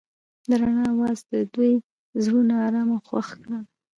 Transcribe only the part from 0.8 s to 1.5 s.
اواز د